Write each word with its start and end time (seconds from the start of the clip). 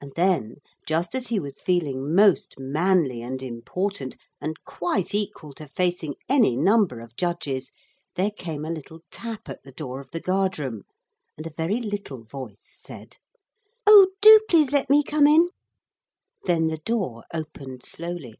And 0.00 0.12
then, 0.14 0.58
just 0.86 1.16
as 1.16 1.26
he 1.26 1.40
was 1.40 1.60
feeling 1.60 2.14
most 2.14 2.54
manly 2.56 3.20
and 3.20 3.42
important, 3.42 4.16
and 4.40 4.62
quite 4.64 5.12
equal 5.12 5.52
to 5.54 5.66
facing 5.66 6.14
any 6.28 6.54
number 6.54 7.00
of 7.00 7.16
judges, 7.16 7.72
there 8.14 8.30
came 8.30 8.64
a 8.64 8.70
little 8.70 9.00
tap 9.10 9.48
at 9.48 9.64
the 9.64 9.72
door 9.72 9.98
of 10.00 10.12
the 10.12 10.20
guard 10.20 10.60
room, 10.60 10.84
and 11.36 11.48
a 11.48 11.54
very 11.56 11.80
little 11.80 12.22
voice 12.22 12.60
said: 12.80 13.16
'Oh, 13.88 14.10
do 14.20 14.38
please 14.48 14.70
let 14.70 14.88
me 14.88 15.02
come 15.02 15.26
in.' 15.26 15.48
Then 16.44 16.68
the 16.68 16.78
door 16.78 17.24
opened 17.34 17.82
slowly. 17.84 18.36